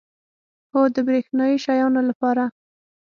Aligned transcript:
هو، 0.71 0.81
د 0.93 0.95
بریښنایی 1.07 1.57
شیانو 1.65 2.01
لپاره 2.09 2.43